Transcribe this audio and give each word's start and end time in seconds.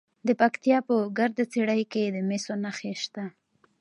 د 0.27 0.29
پکتیا 0.41 0.77
په 0.87 0.95
ګرده 1.17 1.43
څیړۍ 1.53 1.81
کې 1.91 2.03
د 2.15 2.17
مسو 2.29 2.53
نښې 2.63 2.93
شته. 3.03 3.23